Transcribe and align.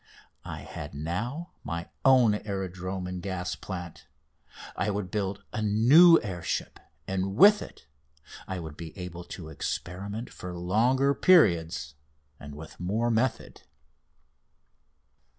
I 0.45 0.61
had 0.61 0.95
now 0.95 1.51
my 1.63 1.87
own 2.03 2.33
aerodrome 2.33 3.05
and 3.05 3.21
gas 3.21 3.55
plant. 3.55 4.07
I 4.75 4.89
would 4.89 5.11
build 5.11 5.43
a 5.53 5.61
new 5.61 6.19
air 6.23 6.41
ship, 6.41 6.79
and 7.07 7.35
with 7.35 7.61
it 7.61 7.85
I 8.47 8.57
would 8.59 8.75
be 8.75 8.97
able 8.97 9.25
to 9.25 9.49
experiment 9.49 10.31
for 10.33 10.55
longer 10.57 11.13
periods 11.13 11.93
and 12.39 12.55
with 12.55 12.79
more 12.79 13.11
method. 13.11 13.61